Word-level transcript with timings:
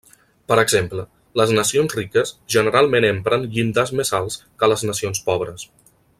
Per 0.51 0.55
exemple, 0.59 1.03
les 1.41 1.53
nacions 1.57 1.93
riques 1.99 2.31
generalment 2.55 3.07
empren 3.11 3.47
llindars 3.59 3.93
més 4.01 4.13
alts 4.21 4.39
que 4.63 4.71
les 4.73 4.87
nacions 4.93 5.23
pobres. 5.29 5.69